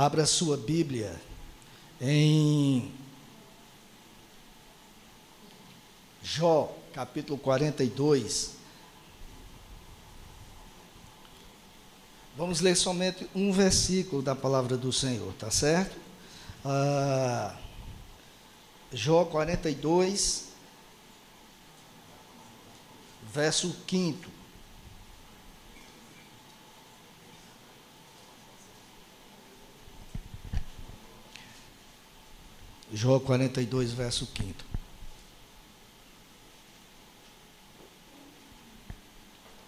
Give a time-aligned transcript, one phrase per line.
[0.00, 1.20] Abra sua Bíblia
[2.00, 2.90] em
[6.22, 8.52] Jó, capítulo 42.
[12.34, 15.98] Vamos ler somente um versículo da palavra do Senhor, tá certo?
[16.64, 17.54] Ah,
[18.90, 20.46] Jó 42,
[23.30, 24.30] verso 5.
[32.92, 34.64] Jó 42, verso 5.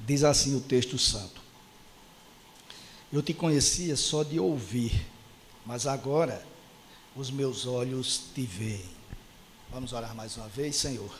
[0.00, 1.40] Diz assim o texto santo:
[3.12, 5.06] Eu te conhecia só de ouvir,
[5.64, 6.44] mas agora
[7.14, 8.90] os meus olhos te veem.
[9.70, 11.14] Vamos orar mais uma vez, Senhor.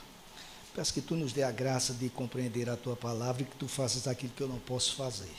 [0.75, 3.69] Peço que tu nos dê a graça de compreender a tua palavra e que tu
[3.69, 5.33] faças aquilo que eu não posso fazer.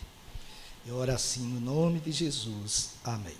[0.86, 2.91] Eu oro assim no nome de Jesus.
[3.03, 3.36] Amém.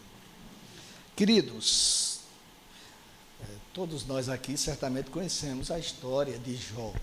[1.16, 2.13] Queridos,
[3.74, 6.94] Todos nós aqui certamente conhecemos a história de Jó,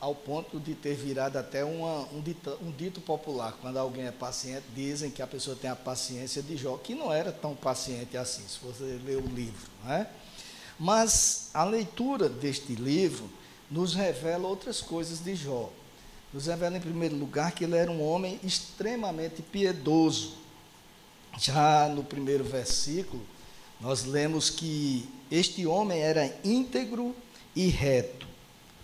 [0.00, 3.56] ao ponto de ter virado até uma, um, dito, um, dito, popular.
[3.60, 7.12] Quando alguém é paciente, dizem que a pessoa tem a paciência de Jó, que não
[7.12, 9.70] era tão paciente assim, se você ler o livro.
[9.84, 10.10] Não é?
[10.78, 13.30] Mas a leitura deste livro
[13.70, 15.70] nos revela outras coisas de Jó.
[16.32, 20.34] Nos revela, em primeiro lugar, que ele era um homem extremamente piedoso.
[21.38, 23.22] Já no primeiro versículo,
[23.80, 27.14] nós lemos que este homem era íntegro
[27.54, 28.26] e reto,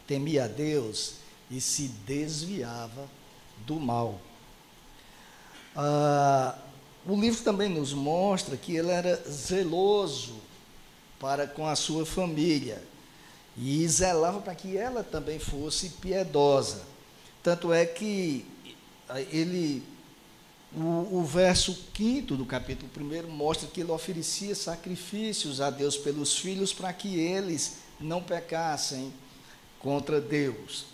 [0.06, 1.14] temia a Deus
[1.50, 3.08] e se desviava
[3.66, 4.20] do mal.
[5.74, 6.56] Ah,
[7.06, 10.36] o livro também nos mostra que ele era zeloso
[11.18, 12.82] para com a sua família
[13.56, 16.82] e zelava para que ela também fosse piedosa.
[17.42, 18.46] Tanto é que
[19.30, 19.82] ele
[20.76, 26.36] o, o verso 5 do capítulo 1 mostra que ele oferecia sacrifícios a Deus pelos
[26.36, 29.12] filhos para que eles não pecassem
[29.78, 30.86] contra Deus.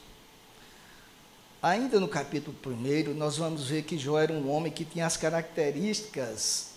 [1.62, 5.16] Ainda no capítulo 1, nós vamos ver que Jó era um homem que tinha as
[5.16, 6.70] características,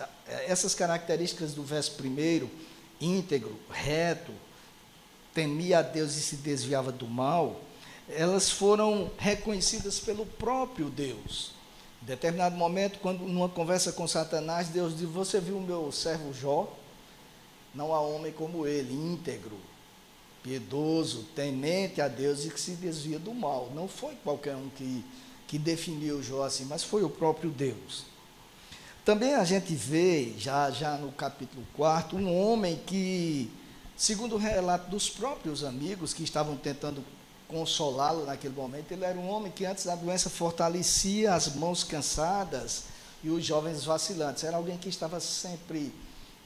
[0.45, 2.49] essas características do verso 1,
[2.99, 4.33] íntegro, reto,
[5.33, 7.61] temia a Deus e se desviava do mal,
[8.09, 11.52] elas foram reconhecidas pelo próprio Deus.
[12.03, 16.33] Em determinado momento, quando numa conversa com Satanás, Deus diz: Você viu o meu servo
[16.33, 16.67] Jó?
[17.73, 19.57] Não há homem como ele, íntegro,
[20.43, 23.71] piedoso, temente a Deus e que se desvia do mal.
[23.73, 25.01] Não foi qualquer um que,
[25.47, 28.03] que definiu Jó assim, mas foi o próprio Deus.
[29.05, 33.49] Também a gente vê, já, já no capítulo 4, um homem que,
[33.95, 37.01] segundo o relato dos próprios amigos que estavam tentando
[37.53, 38.91] consolá-lo naquele momento.
[38.91, 42.85] Ele era um homem que antes da doença fortalecia as mãos cansadas
[43.23, 44.43] e os jovens vacilantes.
[44.43, 45.93] Era alguém que estava sempre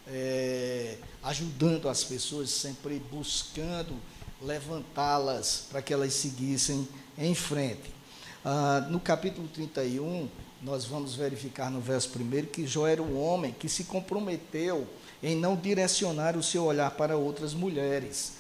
[0.06, 3.96] é, ajudando as pessoas, sempre buscando
[4.42, 6.86] levantá-las para que elas seguissem
[7.18, 7.96] em frente.
[8.44, 10.30] Ah, no capítulo 31,
[10.62, 14.86] nós vamos verificar no verso 1 que Jó era um homem que se comprometeu
[15.24, 18.34] em não direcionar o seu olhar para outras mulheres.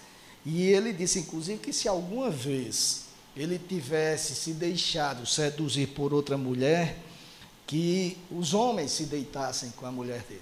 [0.50, 6.38] E ele disse, inclusive, que se alguma vez ele tivesse se deixado seduzir por outra
[6.38, 6.98] mulher,
[7.68, 10.42] que os homens se deitassem com a mulher dele.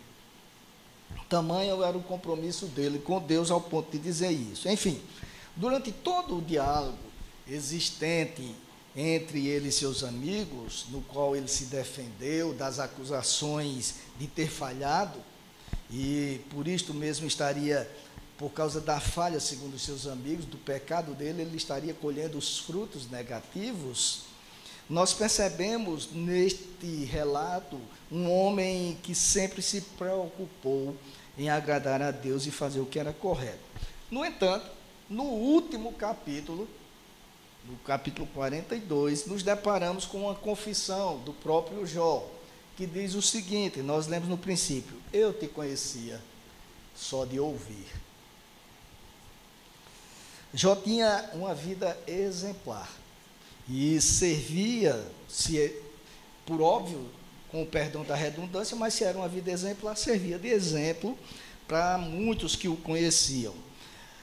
[1.28, 4.70] Tamanho era o compromisso dele com Deus ao ponto de dizer isso.
[4.70, 5.02] Enfim,
[5.56, 7.00] durante todo o diálogo
[7.48, 8.56] existente
[8.96, 15.20] entre ele e seus amigos, no qual ele se defendeu das acusações de ter falhado,
[15.90, 17.90] e por isto mesmo estaria
[18.38, 23.10] por causa da falha, segundo seus amigos, do pecado dele, ele estaria colhendo os frutos
[23.10, 24.24] negativos.
[24.90, 27.80] Nós percebemos neste relato
[28.12, 30.96] um homem que sempre se preocupou
[31.38, 33.64] em agradar a Deus e fazer o que era correto.
[34.12, 34.70] No entanto,
[35.10, 36.68] no último capítulo,
[37.66, 42.30] no capítulo 42, nos deparamos com uma confissão do próprio Jó,
[42.76, 46.22] que diz o seguinte: nós lemos no princípio, eu te conhecia
[46.94, 47.88] só de ouvir
[50.56, 52.90] Jó tinha uma vida exemplar
[53.68, 55.76] e servia, se
[56.46, 57.10] por óbvio,
[57.52, 61.18] com o perdão da redundância, mas se era uma vida exemplar, servia de exemplo
[61.68, 63.54] para muitos que o conheciam.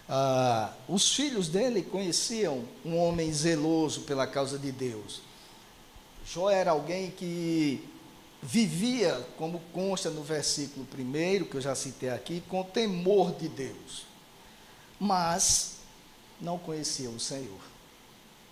[0.08, 5.20] Ah, os filhos dele conheciam um homem zeloso pela causa de Deus.
[6.24, 7.86] Jó era alguém que
[8.42, 14.06] vivia, como consta no versículo primeiro, que eu já citei aqui, com temor de Deus.
[14.98, 15.71] Mas
[16.42, 17.60] não conheciam o Senhor.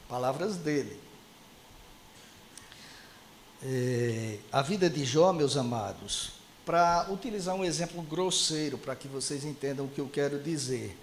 [0.08, 0.98] Palavras dele.
[3.62, 6.32] É, a vida de Jó, meus amados,
[6.64, 10.96] para utilizar um exemplo grosseiro, para que vocês entendam o que eu quero dizer.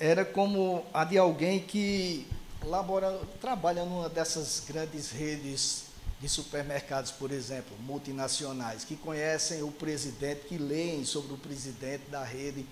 [0.00, 2.26] Era como a de alguém que
[2.64, 5.84] labora, trabalha numa dessas grandes redes
[6.20, 12.22] de supermercados, por exemplo, multinacionais, que conhecem o presidente, que leem sobre o presidente da
[12.22, 12.64] rede,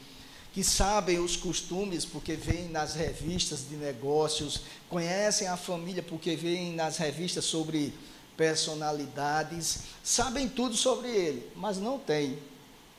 [0.52, 6.73] que sabem os costumes porque veem nas revistas de negócios, conhecem a família porque veem
[6.73, 7.94] nas revistas sobre
[8.37, 12.38] personalidades, sabem tudo sobre ele, mas não tem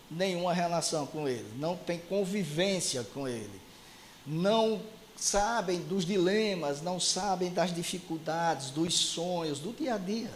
[0.09, 3.59] nenhuma relação com ele, não tem convivência com ele,
[4.25, 4.81] não
[5.15, 10.31] sabem dos dilemas, não sabem das dificuldades, dos sonhos, do dia a dia.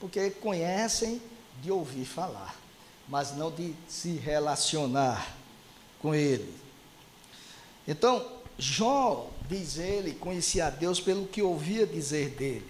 [0.00, 1.20] Porque conhecem
[1.62, 2.54] de ouvir falar,
[3.08, 5.34] mas não de se relacionar
[6.00, 6.52] com ele.
[7.86, 12.66] Então, Jó, diz ele, conhecia a Deus pelo que ouvia dizer dele.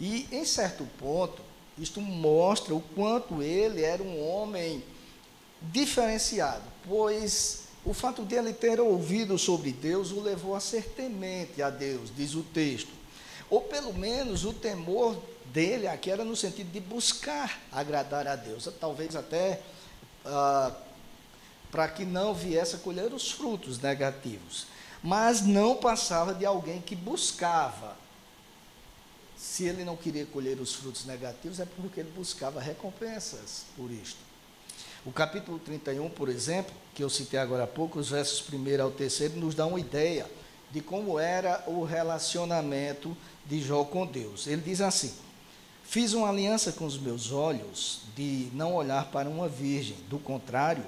[0.00, 1.40] E, em certo ponto,
[1.78, 4.82] isto mostra o quanto ele era um homem
[5.60, 11.70] diferenciado, pois o fato dele ter ouvido sobre Deus o levou a ser temente a
[11.70, 12.90] Deus, diz o texto.
[13.48, 15.16] Ou pelo menos o temor
[15.46, 19.60] dele aqui era no sentido de buscar agradar a Deus, talvez até
[20.24, 20.74] ah,
[21.72, 24.66] para que não viesse a colher os frutos negativos.
[25.02, 27.96] Mas não passava de alguém que buscava.
[29.36, 34.18] Se ele não queria colher os frutos negativos, é porque ele buscava recompensas por isto.
[35.04, 38.90] O capítulo 31, por exemplo, que eu citei agora há pouco, os versos 1 ao
[38.92, 40.30] 3, nos dá uma ideia
[40.70, 44.46] de como era o relacionamento de Jó com Deus.
[44.46, 45.12] Ele diz assim:
[45.82, 50.84] Fiz uma aliança com os meus olhos de não olhar para uma virgem, do contrário,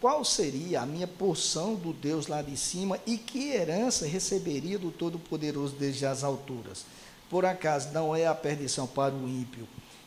[0.00, 4.90] qual seria a minha porção do Deus lá de cima e que herança receberia do
[4.90, 6.84] Todo-Poderoso desde as alturas?
[7.28, 9.66] Por acaso não é a perdição para o ímpio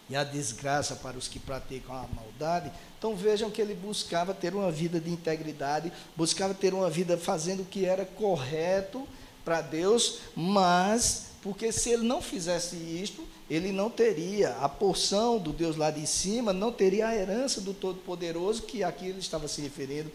[0.09, 2.71] e a desgraça para os que praticam a maldade.
[2.97, 7.61] Então vejam que ele buscava ter uma vida de integridade, buscava ter uma vida fazendo
[7.61, 9.07] o que era correto
[9.43, 15.51] para Deus, mas porque se ele não fizesse isto, ele não teria a porção do
[15.51, 19.61] Deus lá de cima, não teria a herança do Todo-Poderoso, que aqui ele estava se
[19.61, 20.11] referindo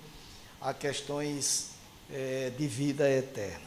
[0.61, 1.71] a questões
[2.11, 3.67] é, de vida eterna.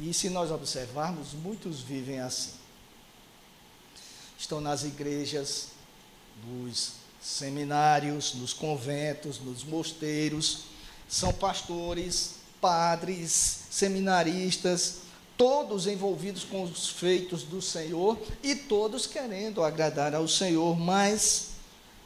[0.00, 2.64] E se nós observarmos, muitos vivem assim
[4.44, 5.68] estão nas igrejas,
[6.46, 10.64] nos seminários, nos conventos, nos mosteiros,
[11.08, 13.30] são pastores, padres,
[13.70, 15.03] seminaristas,
[15.36, 21.50] todos envolvidos com os feitos do Senhor e todos querendo agradar ao Senhor, mas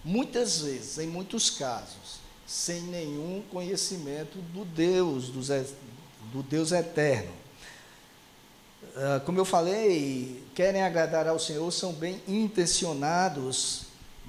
[0.05, 7.33] muitas vezes, em muitos casos, sem nenhum conhecimento do Deus, do Deus eterno.
[8.97, 13.83] Ah, como eu falei, querem agradar ao Senhor, são bem intencionados,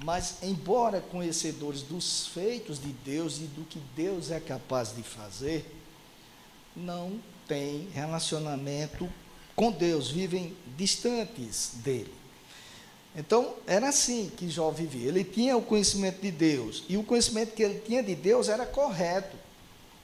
[0.04, 5.79] mas, embora conhecedores dos feitos de Deus e do que Deus é capaz de fazer,
[6.74, 9.08] não têm relacionamento
[9.56, 12.14] com Deus, vivem distantes dele.
[13.14, 15.08] Então, era assim que Jó vivia.
[15.08, 18.64] Ele tinha o conhecimento de Deus, e o conhecimento que ele tinha de Deus era
[18.64, 19.36] correto,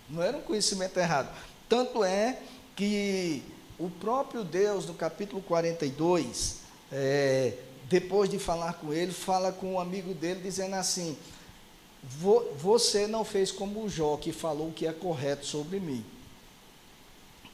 [0.09, 1.35] não era um conhecimento errado.
[1.69, 2.39] Tanto é
[2.75, 3.43] que
[3.79, 6.57] o próprio Deus, no capítulo 42,
[6.93, 7.55] é,
[7.89, 11.17] depois de falar com ele, fala com um amigo dele, dizendo assim:
[12.59, 16.05] Você não fez como o Jó, que falou o que é correto sobre mim.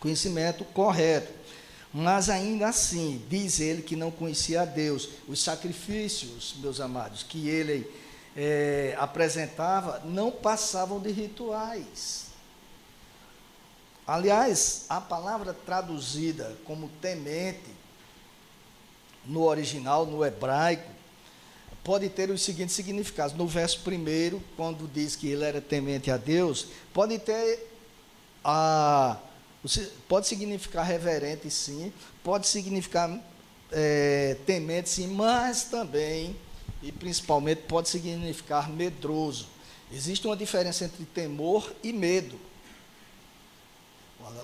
[0.02, 1.32] Conhecimento correto.
[1.94, 5.10] Mas ainda assim, diz ele que não conhecia a Deus.
[5.28, 7.88] Os sacrifícios, meus amados, que ele
[8.36, 12.26] é, apresentava, não passavam de rituais.
[14.04, 17.70] Aliás, a palavra traduzida como temente,
[19.24, 20.90] no original, no hebraico,
[21.84, 23.36] pode ter os seguintes significados.
[23.36, 27.70] No verso primeiro, quando diz que ele era temente a Deus, pode ter
[28.42, 29.16] a.
[30.08, 31.92] Pode significar reverente, sim,
[32.24, 33.16] pode significar
[33.70, 36.36] é, temente, sim, mas também,
[36.82, 39.46] e principalmente, pode significar medroso.
[39.92, 42.38] Existe uma diferença entre temor e medo.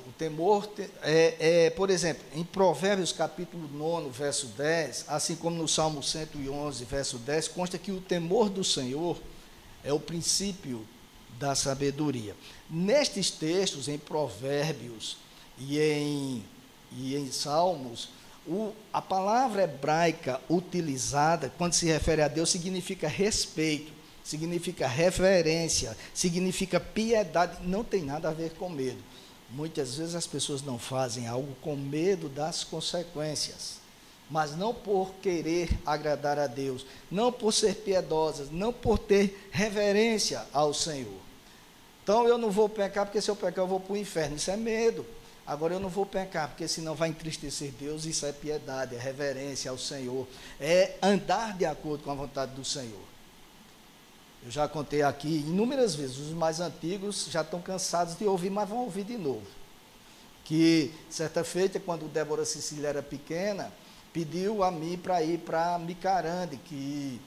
[0.06, 0.68] O temor
[1.02, 6.84] é, é, por exemplo, em Provérbios capítulo 9, verso 10, assim como no Salmo 111,
[6.84, 9.16] verso 10, consta que o temor do Senhor
[9.84, 10.87] é o princípio
[11.38, 12.35] da sabedoria.
[12.68, 15.16] Nestes textos, em Provérbios
[15.59, 16.45] e em,
[16.92, 18.09] e em Salmos,
[18.47, 23.92] o, a palavra hebraica utilizada, quando se refere a Deus, significa respeito,
[24.25, 29.02] significa reverência, significa piedade, não tem nada a ver com medo.
[29.50, 33.78] Muitas vezes as pessoas não fazem algo com medo das consequências.
[34.30, 40.45] mas não por querer agradar a Deus, não por ser piedosas, não por ter reverência
[40.52, 41.27] ao Senhor.
[42.09, 44.37] Então eu não vou pecar, porque se eu pecar eu vou para o inferno.
[44.37, 45.05] Isso é medo.
[45.47, 48.07] Agora eu não vou pecar, porque senão vai entristecer Deus.
[48.07, 50.27] Isso é piedade, é reverência ao Senhor,
[50.59, 53.03] é andar de acordo com a vontade do Senhor.
[54.43, 58.67] Eu já contei aqui inúmeras vezes, os mais antigos já estão cansados de ouvir, mas
[58.67, 59.47] vão ouvir de novo.
[60.47, 63.71] Que certa feita, quando Débora Cecília era pequena,
[64.15, 67.21] pediu a mim para ir para Micarande, que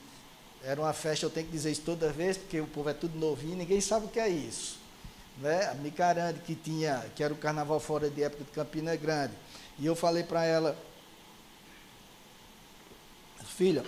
[0.64, 3.18] era uma festa, eu tenho que dizer isso toda vez, porque o povo é tudo
[3.18, 4.80] novinho, ninguém sabe o que é isso.
[5.38, 5.68] Né?
[5.68, 9.34] A Micarande, que tinha, que era o carnaval fora de época de Campina Grande.
[9.80, 10.78] E eu falei para ela,
[13.46, 13.84] filha,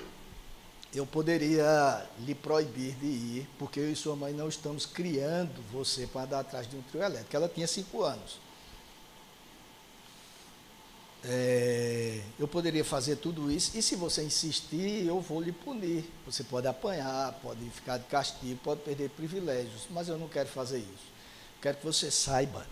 [0.94, 6.06] eu poderia lhe proibir de ir, porque eu e sua mãe não estamos criando você
[6.08, 7.36] para andar atrás de um trio elétrico.
[7.36, 8.40] Ela tinha cinco anos.
[11.26, 16.04] É, eu poderia fazer tudo isso, e se você insistir, eu vou lhe punir.
[16.26, 20.80] Você pode apanhar, pode ficar de castigo, pode perder privilégios, mas eu não quero fazer
[20.80, 21.14] isso.
[21.62, 22.66] Quero que você saiba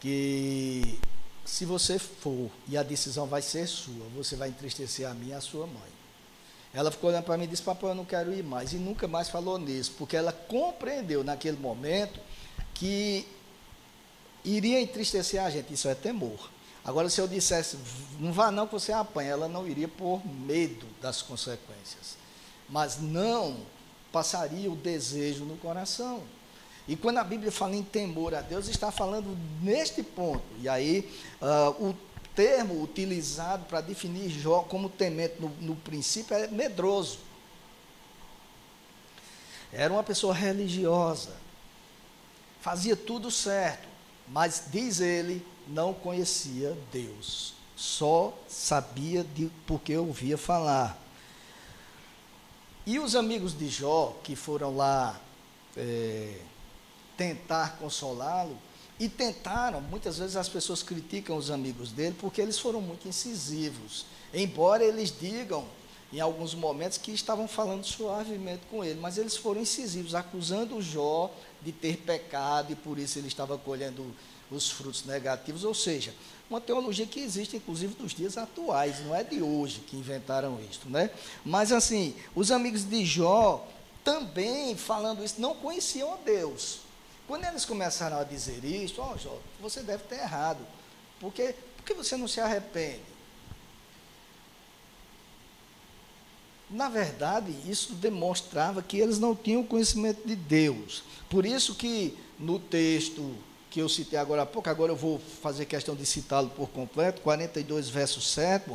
[0.00, 0.98] que
[1.44, 5.32] se você for e a decisão vai ser sua, você vai entristecer a mim e
[5.32, 5.98] a sua mãe.
[6.72, 8.72] Ela ficou olhando para mim e disse: Papai, eu não quero ir mais.
[8.72, 12.20] E nunca mais falou nisso, porque ela compreendeu naquele momento
[12.74, 13.26] que
[14.44, 15.72] iria entristecer a gente.
[15.72, 16.50] Isso é temor.
[16.88, 17.76] Agora, se eu dissesse,
[18.18, 22.16] não vá não que você apanha, ela não iria por medo das consequências.
[22.66, 23.58] Mas não
[24.10, 26.22] passaria o desejo no coração.
[26.88, 30.42] E quando a Bíblia fala em temor a Deus, está falando neste ponto.
[30.62, 31.94] E aí, uh, o
[32.34, 37.18] termo utilizado para definir Jó como temente no, no princípio é medroso.
[39.70, 41.36] Era uma pessoa religiosa,
[42.62, 43.86] fazia tudo certo,
[44.26, 50.98] mas diz ele, não conhecia Deus, só sabia de porque ouvia falar.
[52.86, 55.20] E os amigos de Jó, que foram lá
[55.76, 56.40] é,
[57.16, 58.56] tentar consolá-lo,
[58.98, 64.06] e tentaram, muitas vezes as pessoas criticam os amigos dele porque eles foram muito incisivos,
[64.34, 65.64] embora eles digam
[66.12, 71.30] em alguns momentos que estavam falando suavemente com ele, mas eles foram incisivos, acusando Jó
[71.62, 74.04] de ter pecado e por isso ele estava colhendo
[74.50, 76.14] os frutos negativos, ou seja,
[76.48, 80.88] uma teologia que existe inclusive nos dias atuais, não é de hoje que inventaram isto,
[80.88, 81.10] né?
[81.44, 83.66] Mas assim, os amigos de Jó
[84.02, 86.80] também falando isso não conheciam a Deus.
[87.26, 90.60] Quando eles começaram a dizer isso, ó, oh, Jó, você deve ter errado.
[91.20, 93.02] Porque por que você não se arrepende?
[96.70, 101.02] Na verdade, isso demonstrava que eles não tinham conhecimento de Deus.
[101.28, 103.34] Por isso que no texto
[103.70, 107.20] que eu citei agora há pouco, agora eu vou fazer questão de citá-lo por completo,
[107.20, 108.70] 42, verso 7,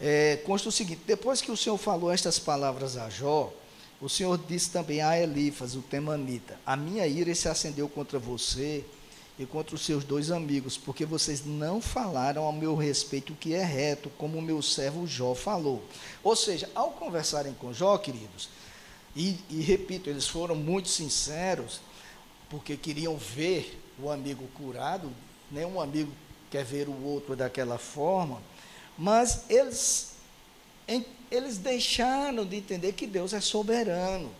[0.00, 3.52] é, consta o seguinte: depois que o Senhor falou estas palavras a Jó,
[4.00, 8.84] o Senhor disse também a Elifas, o temanita: A minha ira se acendeu contra você
[9.38, 13.54] e contra os seus dois amigos, porque vocês não falaram ao meu respeito o que
[13.54, 15.82] é reto, como o meu servo Jó falou.
[16.22, 18.48] Ou seja, ao conversarem com Jó, queridos,
[19.16, 21.80] e, e repito, eles foram muito sinceros,
[22.48, 25.10] porque queriam ver o amigo curado,
[25.50, 26.12] nenhum amigo
[26.50, 28.40] quer ver o outro daquela forma,
[28.96, 30.12] mas eles,
[31.30, 34.30] eles deixaram de entender que Deus é soberano,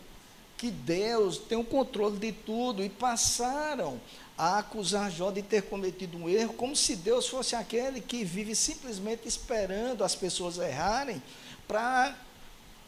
[0.57, 3.99] que Deus tem o controle de tudo e passaram
[4.37, 8.55] a acusar Jó de ter cometido um erro, como se Deus fosse aquele que vive
[8.55, 11.21] simplesmente esperando as pessoas errarem
[11.67, 12.15] para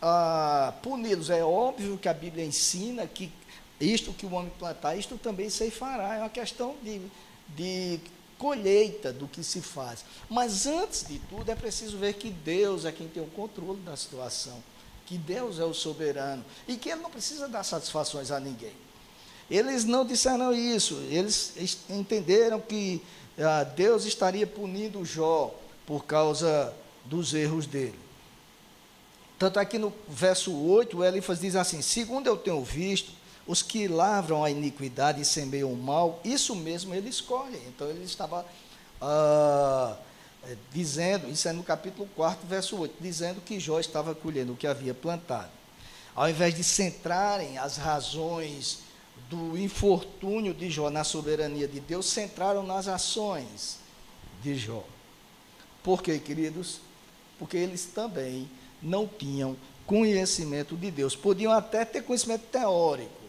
[0.01, 1.29] ah, puni-los.
[1.29, 3.31] É óbvio que a Bíblia ensina que
[3.81, 6.15] isto que o homem plantar, isto também fará.
[6.15, 7.01] É uma questão de,
[7.49, 7.99] de
[8.37, 10.05] colheita do que se faz.
[10.29, 13.95] Mas antes de tudo, é preciso ver que Deus é quem tem o controle da
[13.95, 14.63] situação,
[15.05, 18.73] que Deus é o soberano e que Ele não precisa dar satisfações a ninguém.
[19.49, 21.53] Eles não disseram isso, eles
[21.89, 23.01] entenderam que
[23.37, 25.53] ah, Deus estaria punindo Jó
[25.85, 26.73] por causa
[27.05, 27.99] dos erros dele.
[29.37, 33.11] Tanto aqui no verso 8, Elifas diz assim: Segundo eu tenho visto,
[33.47, 37.59] os que lavram a iniquidade e semeiam o mal, isso mesmo ele escolhe.
[37.67, 38.45] Então ele estava
[39.01, 39.97] ah,
[40.43, 44.55] é, dizendo, isso é no capítulo 4, verso 8, dizendo que Jó estava colhendo o
[44.55, 45.51] que havia plantado.
[46.15, 48.79] Ao invés de centrarem as razões
[49.29, 53.77] do infortúnio de Jó na soberania de Deus, centraram nas ações
[54.41, 54.83] de Jó.
[55.83, 56.79] Por quê, queridos?
[57.39, 58.49] Porque eles também
[58.81, 59.55] não tinham
[59.85, 61.15] conhecimento de Deus.
[61.15, 63.20] Podiam até ter conhecimento teórico,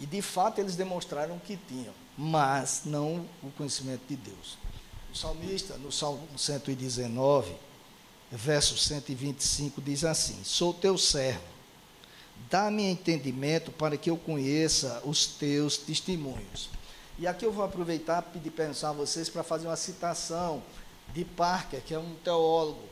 [0.00, 4.56] e de fato eles demonstraram que tinham, mas não o conhecimento de Deus.
[5.14, 7.54] salmista, no Salmo 119,
[8.30, 11.42] verso 125, diz assim: Sou teu servo,
[12.50, 16.70] dá-me entendimento para que eu conheça os teus testemunhos.
[17.18, 20.62] E aqui eu vou aproveitar e pedir pensar a vocês para fazer uma citação
[21.12, 22.82] de Parker, que é um teólogo.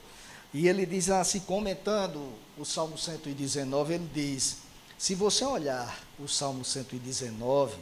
[0.53, 4.66] E ele diz assim, comentando o Salmo 119, ele diz:
[4.99, 7.77] Se você olhar o Salmo 119,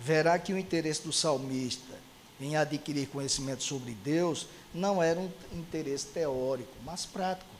[0.00, 1.94] verá que o interesse do salmista
[2.40, 7.50] em adquirir conhecimento sobre Deus não era um interesse teórico, mas prático.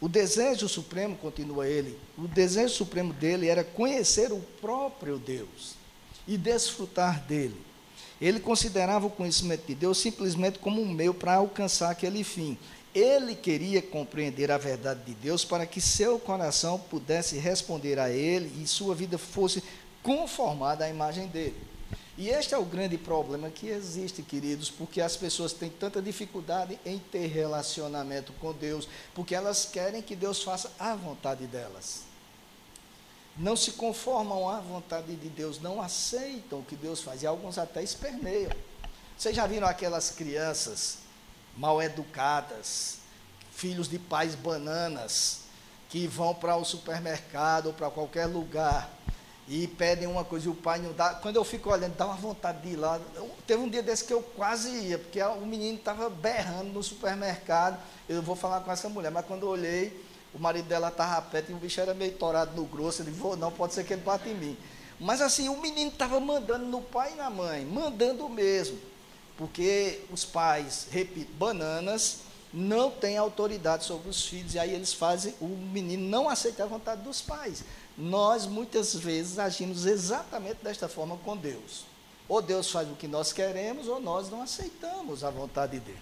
[0.00, 5.74] O desejo supremo, continua ele, o desejo supremo dele era conhecer o próprio Deus
[6.28, 7.60] e desfrutar dele.
[8.20, 12.58] Ele considerava o conhecimento de Deus simplesmente como um meio para alcançar aquele fim.
[12.94, 18.62] Ele queria compreender a verdade de Deus para que seu coração pudesse responder a ele
[18.62, 19.62] e sua vida fosse
[20.02, 21.56] conformada à imagem dele.
[22.18, 26.78] E este é o grande problema que existe, queridos, porque as pessoas têm tanta dificuldade
[26.84, 32.02] em ter relacionamento com Deus, porque elas querem que Deus faça a vontade delas.
[33.38, 37.56] Não se conformam à vontade de Deus, não aceitam o que Deus faz, e alguns
[37.56, 38.52] até esperneiam.
[39.16, 40.98] Vocês já viram aquelas crianças
[41.56, 42.98] mal educadas,
[43.52, 45.40] filhos de pais bananas,
[45.88, 48.90] que vão para o supermercado ou para qualquer lugar
[49.50, 51.14] e pedem uma coisa e o pai não dá.
[51.14, 53.00] Quando eu fico olhando, dá uma vontade de ir lá.
[53.16, 56.82] Eu, teve um dia desse que eu quase ia, porque o menino estava berrando no
[56.84, 57.76] supermercado.
[58.08, 61.50] Eu vou falar com essa mulher, mas quando eu olhei, o marido dela estava perto
[61.50, 63.02] e o bicho era meio torado no grosso.
[63.02, 64.56] Ele vou não, pode ser que ele bata em mim.
[65.00, 68.78] Mas assim, o menino estava mandando no pai e na mãe, mandando mesmo.
[69.40, 72.18] Porque os pais, repito, bananas,
[72.52, 76.66] não têm autoridade sobre os filhos, e aí eles fazem, o menino não aceita a
[76.66, 77.64] vontade dos pais
[78.00, 81.84] nós muitas vezes agimos exatamente desta forma com Deus.
[82.26, 85.98] Ou Deus faz o que nós queremos, ou nós não aceitamos a vontade dele.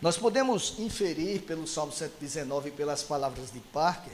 [0.00, 4.12] Nós podemos inferir pelo Salmo 119 e pelas palavras de Parker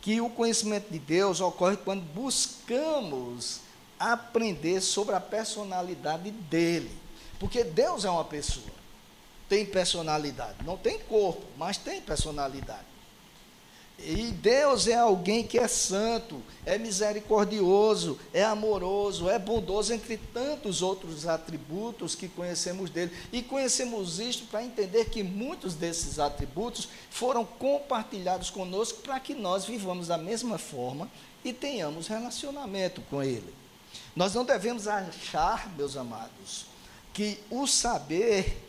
[0.00, 3.60] que o conhecimento de Deus ocorre quando buscamos
[3.98, 6.90] aprender sobre a personalidade dele.
[7.38, 8.74] Porque Deus é uma pessoa,
[9.48, 12.94] tem personalidade, não tem corpo, mas tem personalidade.
[13.98, 20.82] E Deus é alguém que é santo, é misericordioso, é amoroso, é bondoso, entre tantos
[20.82, 23.12] outros atributos que conhecemos dele.
[23.32, 29.64] E conhecemos isto para entender que muitos desses atributos foram compartilhados conosco para que nós
[29.64, 31.08] vivamos da mesma forma
[31.44, 33.54] e tenhamos relacionamento com ele.
[34.14, 36.66] Nós não devemos achar, meus amados,
[37.12, 38.60] que o saber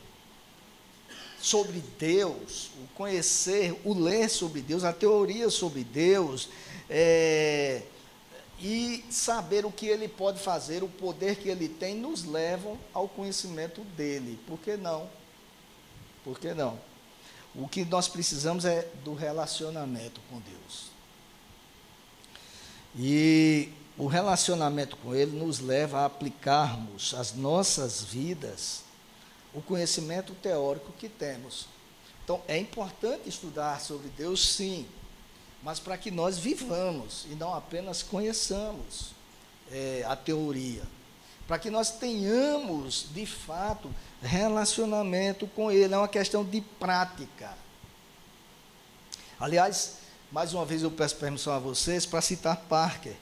[1.39, 6.49] sobre Deus, o conhecer, o ler sobre Deus, a teoria sobre Deus,
[6.89, 7.83] é,
[8.59, 13.07] e saber o que ele pode fazer, o poder que ele tem, nos levam ao
[13.07, 14.39] conhecimento dele.
[14.47, 15.09] Por que não?
[16.23, 16.79] Por que não?
[17.53, 20.89] O que nós precisamos é do relacionamento com Deus.
[22.97, 28.83] E o relacionamento com Ele nos leva a aplicarmos as nossas vidas
[29.53, 31.67] o conhecimento teórico que temos.
[32.23, 34.85] Então, é importante estudar sobre Deus, sim,
[35.63, 39.11] mas para que nós vivamos e não apenas conheçamos
[39.71, 40.83] é, a teoria.
[41.47, 43.89] Para que nós tenhamos, de fato,
[44.21, 45.93] relacionamento com Ele.
[45.93, 47.55] É uma questão de prática.
[49.39, 49.97] Aliás,
[50.31, 53.15] mais uma vez eu peço permissão a vocês para citar Parker.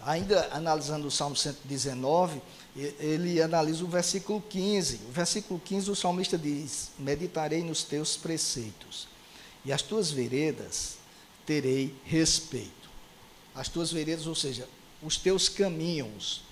[0.00, 2.40] Ainda analisando o Salmo 119,
[2.76, 5.00] ele analisa o versículo 15.
[5.08, 9.08] O versículo 15, o salmista diz: Meditarei nos teus preceitos,
[9.64, 10.98] e as tuas veredas
[11.44, 12.88] terei respeito.
[13.54, 14.68] As tuas veredas, ou seja,
[15.02, 16.42] os teus caminhos,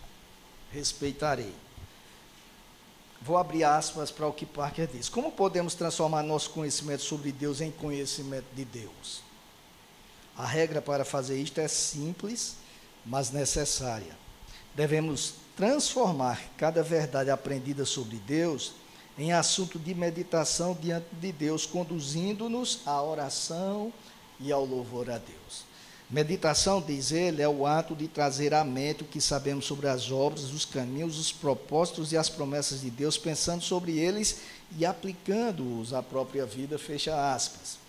[0.73, 1.55] respeitarei.
[3.23, 5.09] Vou abrir aspas para o que Parker diz.
[5.09, 9.23] Como podemos transformar nosso conhecimento sobre Deus em conhecimento de Deus?
[10.37, 12.57] A regra para fazer isto é simples,
[13.07, 14.17] mas necessária.
[14.75, 18.73] Devemos transformar cada verdade aprendida sobre Deus
[19.19, 23.93] em assunto de meditação diante de Deus, conduzindo-nos à oração
[24.39, 25.65] e ao louvor a Deus.
[26.09, 30.11] Meditação, diz ele, é o ato de trazer à mente o que sabemos sobre as
[30.13, 34.41] obras, os caminhos, os propósitos e as promessas de Deus, pensando sobre eles
[34.79, 37.86] e aplicando-os à própria vida, fecha aspas.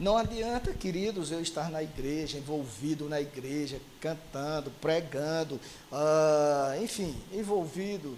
[0.00, 8.16] Não adianta, queridos, eu estar na igreja, envolvido na igreja, cantando, pregando, ah, enfim, envolvido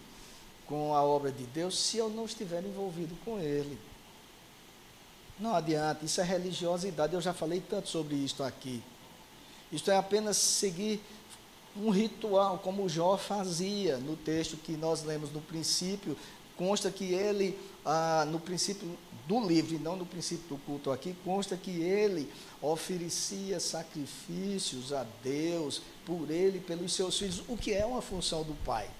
[0.66, 3.78] com a obra de Deus, se eu não estiver envolvido com Ele.
[5.38, 8.82] Não adianta, isso é religiosidade, eu já falei tanto sobre isso aqui.
[9.72, 11.00] Isto é apenas seguir
[11.74, 16.14] um ritual, como Jó fazia no texto que nós lemos no princípio,
[16.58, 18.98] consta que ele, ah, no princípio
[19.30, 22.28] do livro, e não no princípio do culto aqui, consta que ele
[22.60, 28.42] oferecia sacrifícios a Deus por ele e pelos seus filhos, o que é uma função
[28.42, 28.90] do pai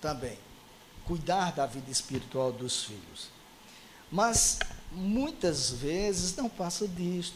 [0.00, 0.38] também.
[1.04, 3.30] Cuidar da vida espiritual dos filhos.
[4.12, 4.60] Mas
[4.92, 7.34] muitas vezes não passa disto.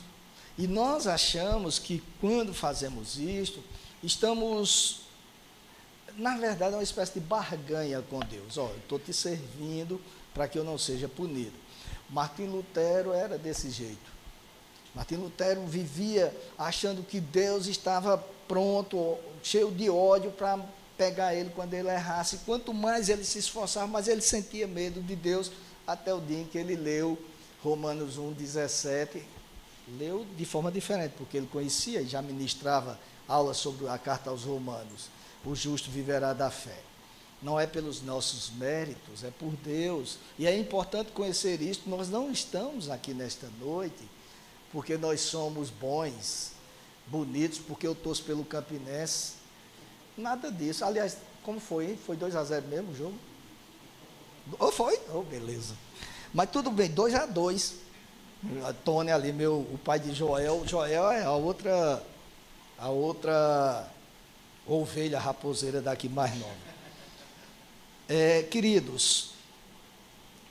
[0.56, 3.64] E nós achamos que quando fazemos isto,
[4.00, 5.00] estamos,
[6.16, 8.56] na verdade, é uma espécie de barganha com Deus.
[8.56, 10.00] Eu estou te servindo
[10.32, 11.61] para que eu não seja punido.
[12.12, 14.12] Martim Lutero era desse jeito.
[14.94, 20.60] Martim Lutero vivia achando que Deus estava pronto, cheio de ódio para
[20.98, 22.40] pegar ele quando ele errasse.
[22.44, 25.50] Quanto mais ele se esforçava, mais ele sentia medo de Deus,
[25.86, 27.18] até o dia em que ele leu
[27.62, 29.24] Romanos 1, 17.
[29.98, 34.44] Leu de forma diferente, porque ele conhecia e já ministrava aulas sobre a carta aos
[34.44, 35.08] Romanos.
[35.44, 36.78] O justo viverá da fé.
[37.42, 40.18] Não é pelos nossos méritos, é por Deus.
[40.38, 41.82] E é importante conhecer isso.
[41.86, 44.08] Nós não estamos aqui nesta noite
[44.72, 46.52] porque nós somos bons,
[47.06, 49.34] bonitos, porque eu torço pelo Campinense.
[50.16, 50.84] Nada disso.
[50.84, 51.96] Aliás, como foi?
[52.06, 53.14] Foi 2 a 0 mesmo o jogo?
[54.58, 54.98] Ou oh, foi?
[55.12, 55.74] Oh, beleza.
[56.32, 57.74] Mas tudo bem, 2 a 2
[58.64, 60.66] A Tony ali, meu, o pai de Joel.
[60.66, 62.02] Joel é a outra,
[62.78, 63.88] a outra
[64.66, 66.71] ovelha raposeira daqui mais nova.
[68.08, 69.30] É, queridos,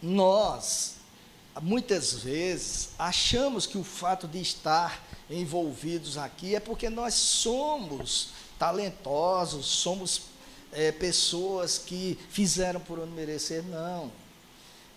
[0.02, 0.96] nós
[1.62, 9.66] muitas vezes achamos que o fato de estar envolvidos aqui é porque nós somos talentosos,
[9.66, 10.24] somos
[10.72, 13.64] é, pessoas que fizeram por onde merecer.
[13.64, 14.12] Não.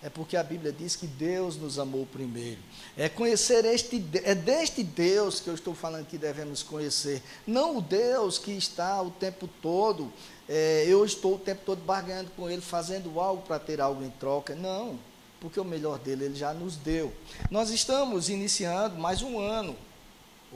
[0.03, 2.59] É porque a Bíblia diz que Deus nos amou primeiro.
[2.95, 7.23] É conhecer este, é deste Deus que eu estou falando que devemos conhecer.
[7.47, 10.13] Não o Deus que está o tempo todo,
[10.47, 14.09] é, eu estou o tempo todo barganhando com Ele, fazendo algo para ter algo em
[14.09, 14.55] troca.
[14.55, 14.99] Não,
[15.39, 17.13] porque o melhor dele Ele já nos deu.
[17.49, 19.75] Nós estamos iniciando mais um ano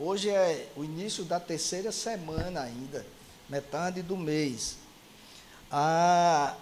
[0.02, 3.06] Hoje é o início da terceira semana ainda,
[3.50, 4.78] metade do mês.
[5.70, 6.56] Há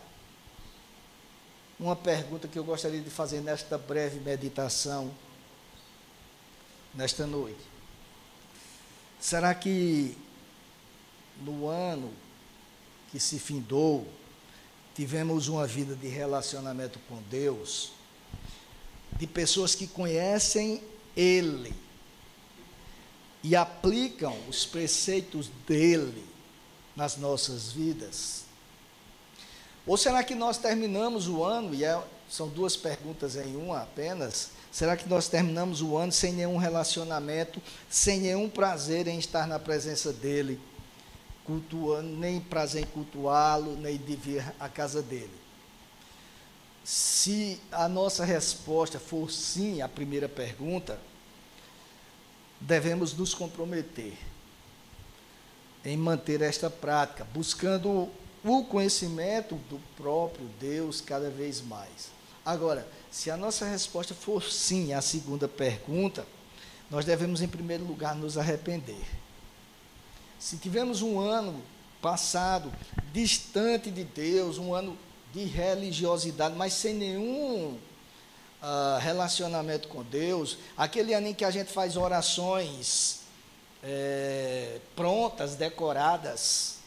[1.79, 5.13] uma pergunta que eu gostaria de fazer nesta breve meditação,
[6.95, 7.61] nesta noite.
[9.19, 10.17] Será que
[11.41, 12.11] no ano
[13.11, 14.07] que se findou,
[14.95, 17.91] tivemos uma vida de relacionamento com Deus,
[19.13, 20.81] de pessoas que conhecem
[21.15, 21.73] Ele,
[23.43, 26.25] e aplicam os preceitos dele
[26.95, 28.43] nas nossas vidas?
[29.85, 34.49] Ou será que nós terminamos o ano, e é, são duas perguntas em uma apenas,
[34.69, 39.57] será que nós terminamos o ano sem nenhum relacionamento, sem nenhum prazer em estar na
[39.57, 40.59] presença dele,
[41.47, 45.31] cultuando, nem prazer em cultuá-lo, nem de vir à casa dele?
[46.83, 50.99] Se a nossa resposta for sim à primeira pergunta,
[52.59, 54.13] devemos nos comprometer
[55.83, 58.09] em manter esta prática, buscando
[58.43, 62.09] o conhecimento do próprio Deus cada vez mais.
[62.45, 66.25] Agora, se a nossa resposta for sim à segunda pergunta,
[66.89, 69.05] nós devemos, em primeiro lugar, nos arrepender.
[70.39, 71.63] Se tivemos um ano
[72.01, 72.71] passado
[73.11, 74.97] distante de Deus, um ano
[75.33, 77.77] de religiosidade, mas sem nenhum
[78.61, 83.21] uh, relacionamento com Deus, aquele ano em que a gente faz orações
[83.83, 86.77] é, prontas, decoradas,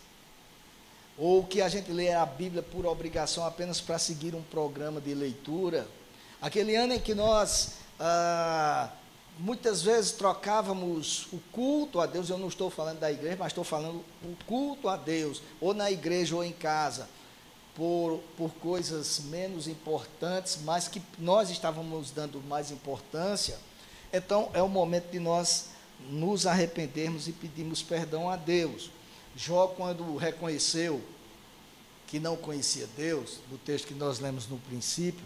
[1.19, 5.15] ou que a gente lê a Bíblia por obrigação apenas para seguir um programa de
[5.15, 5.87] leitura,
[6.41, 8.89] aquele ano em que nós ah,
[9.39, 13.65] muitas vezes trocávamos o culto a Deus, eu não estou falando da igreja, mas estou
[13.65, 17.09] falando o culto a Deus, ou na igreja ou em casa
[17.75, 23.59] por, por coisas menos importantes, mas que nós estávamos dando mais importância,
[24.13, 25.71] então é o momento de nós
[26.09, 28.91] nos arrependermos e pedirmos perdão a Deus.
[29.37, 31.01] Jó, quando reconheceu
[32.07, 35.25] que não conhecia Deus, no texto que nós lemos no princípio,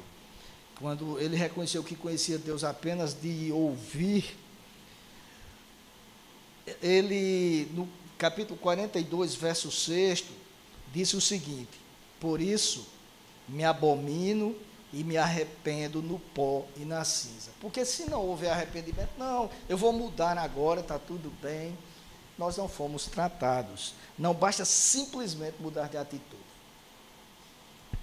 [0.79, 4.37] quando ele reconheceu que conhecia Deus apenas de ouvir,
[6.83, 10.25] ele, no capítulo 42, verso 6,
[10.93, 11.79] disse o seguinte:
[12.19, 12.87] por isso,
[13.49, 14.57] me abomino
[14.93, 17.51] e me arrependo no pó e na cinza.
[17.61, 21.77] Porque se não houver arrependimento, não, eu vou mudar agora, está tudo bem.
[22.39, 23.95] Nós não fomos tratados.
[24.19, 26.54] Não basta simplesmente mudar de atitude.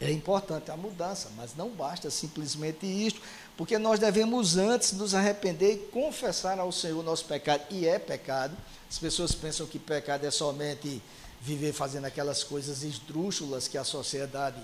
[0.02, 3.22] É importante a mudança, mas não basta simplesmente isto,
[3.56, 8.58] porque nós devemos antes nos arrepender e confessar ao Senhor nosso pecado, e é pecado.
[8.90, 11.00] As pessoas pensam que pecado é somente
[11.40, 14.58] viver fazendo aquelas coisas esdrúxulas que a sociedade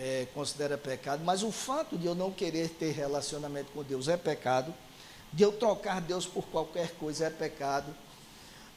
[0.00, 4.16] é, considera pecado, mas o fato de eu não querer ter relacionamento com Deus é
[4.16, 4.74] pecado,
[5.32, 7.94] de eu trocar Deus por qualquer coisa é pecado.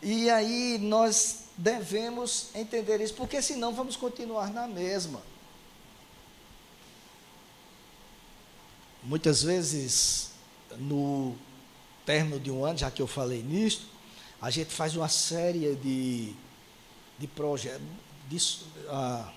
[0.04, 5.20] E aí nós devemos entender isso, porque senão vamos continuar na mesma.
[9.10, 10.30] Muitas vezes,
[10.78, 11.36] no
[12.06, 13.88] término de um ano, já que eu falei nisto,
[14.40, 16.32] a gente faz uma série de,
[17.18, 19.28] de projetos, uh,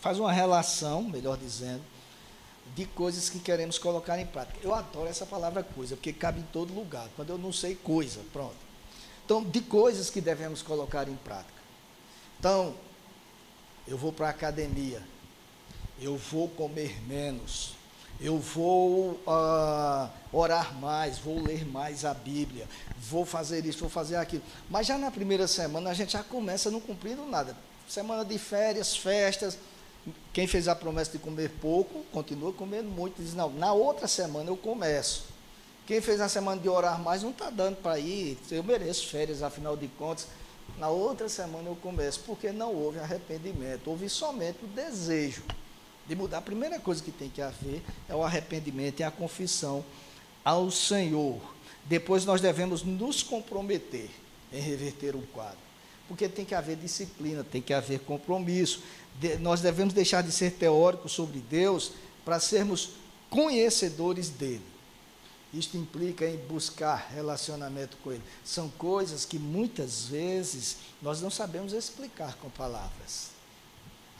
[0.00, 1.80] faz uma relação, melhor dizendo,
[2.74, 4.58] de coisas que queremos colocar em prática.
[4.64, 7.08] Eu adoro essa palavra coisa, porque cabe em todo lugar.
[7.14, 8.56] Quando eu não sei coisa, pronto.
[9.24, 11.62] Então, de coisas que devemos colocar em prática.
[12.40, 12.74] Então,
[13.86, 15.00] eu vou para a academia,
[16.00, 17.78] eu vou comer menos,
[18.20, 24.16] eu vou uh, orar mais, vou ler mais a Bíblia, vou fazer isso, vou fazer
[24.16, 24.42] aquilo.
[24.68, 27.56] Mas já na primeira semana a gente já começa não cumprindo nada.
[27.88, 29.58] Semana de férias, festas.
[30.32, 33.22] Quem fez a promessa de comer pouco, continua comendo muito.
[33.22, 35.24] Diz, não, na outra semana eu começo.
[35.86, 38.38] Quem fez a semana de orar mais não está dando para ir.
[38.50, 40.28] Eu mereço férias, afinal de contas.
[40.78, 45.42] Na outra semana eu começo, porque não houve arrependimento, houve somente o desejo
[46.10, 49.84] de mudar, a primeira coisa que tem que haver é o arrependimento e a confissão
[50.44, 51.40] ao Senhor.
[51.84, 54.10] Depois nós devemos nos comprometer
[54.52, 55.60] em reverter o quadro.
[56.08, 58.82] Porque tem que haver disciplina, tem que haver compromisso.
[59.20, 61.92] De, nós devemos deixar de ser teóricos sobre Deus
[62.24, 62.90] para sermos
[63.30, 64.66] conhecedores dele.
[65.54, 68.22] Isto implica em buscar relacionamento com ele.
[68.44, 73.29] São coisas que muitas vezes nós não sabemos explicar com palavras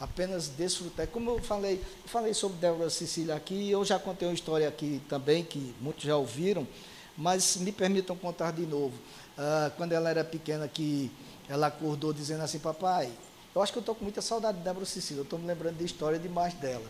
[0.01, 1.07] apenas desfrutar.
[1.07, 5.43] Como eu falei, falei sobre Débora Cecília aqui, eu já contei uma história aqui também,
[5.43, 6.67] que muitos já ouviram,
[7.15, 8.97] mas me permitam contar de novo.
[9.37, 11.11] Ah, quando ela era pequena, que
[11.47, 13.11] ela acordou dizendo assim, papai,
[13.53, 15.77] eu acho que eu estou com muita saudade de Débora Cecília, eu estou me lembrando
[15.77, 16.89] de história demais dela.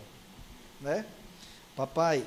[0.80, 1.04] Né?
[1.76, 2.26] Papai,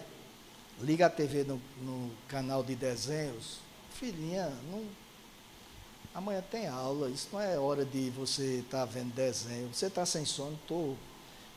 [0.79, 3.57] liga a TV no, no canal de desenhos.
[3.91, 4.85] Filhinha, não
[6.15, 9.67] Amanhã tem aula, isso não é hora de você estar tá vendo desenho.
[9.73, 10.53] Você está sem sono?
[10.53, 10.95] Estou.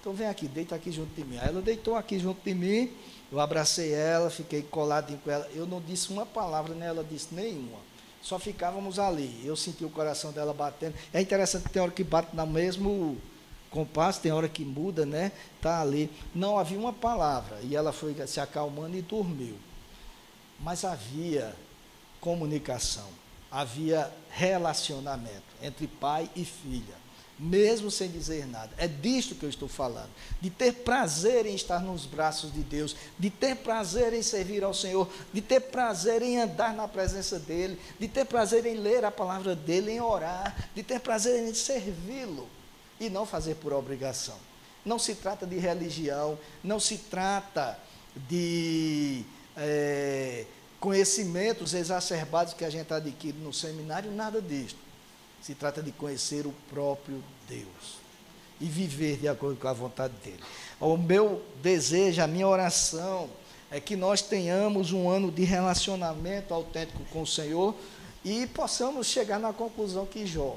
[0.01, 1.39] Então vem aqui, deita aqui junto de mim.
[1.39, 2.93] Aí ela deitou aqui junto de mim,
[3.31, 5.49] eu abracei ela, fiquei coladinho com ela.
[5.55, 7.79] Eu não disse uma palavra, nem ela disse nenhuma.
[8.21, 9.41] Só ficávamos ali.
[9.45, 10.97] Eu senti o coração dela batendo.
[11.15, 13.17] É interessante, tem hora que bate no mesmo
[13.71, 15.31] compasso, tem hora que muda, né?
[15.55, 16.11] Está ali.
[16.35, 17.61] Não havia uma palavra.
[17.63, 19.55] E ela foi se acalmando e dormiu.
[20.59, 21.55] Mas havia
[22.21, 23.07] comunicação
[23.51, 26.95] havia relacionamento entre pai e filha,
[27.39, 28.71] mesmo sem dizer nada.
[28.77, 32.95] É disto que eu estou falando, de ter prazer em estar nos braços de Deus,
[33.19, 37.79] de ter prazer em servir ao Senhor, de ter prazer em andar na presença dEle,
[37.99, 42.49] de ter prazer em ler a palavra dEle, em orar, de ter prazer em servi-lo
[43.01, 44.37] e não fazer por obrigação.
[44.85, 47.79] Não se trata de religião, não se trata
[48.29, 49.25] de.
[49.57, 50.47] É,
[50.81, 54.79] conhecimentos exacerbados que a gente adquire no seminário, nada disto.
[55.43, 57.99] Se trata de conhecer o próprio Deus
[58.61, 60.43] e viver de acordo com a vontade dele.
[60.81, 63.29] O meu desejo, a minha oração
[63.71, 67.75] é que nós tenhamos um ano de relacionamento autêntico com o Senhor
[68.25, 70.57] e possamos chegar na conclusão que Jó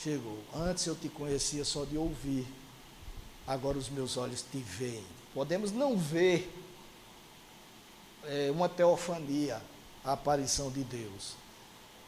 [0.00, 0.38] chegou.
[0.54, 2.46] Antes eu te conhecia só de ouvir,
[3.46, 5.04] agora os meus olhos te veem.
[5.34, 6.50] Podemos não ver
[8.24, 9.60] é, uma teofania,
[10.04, 11.34] a aparição de Deus.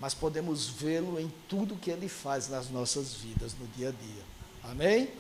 [0.01, 4.23] Mas podemos vê-lo em tudo que ele faz nas nossas vidas, no dia a dia.
[4.65, 5.11] Amém?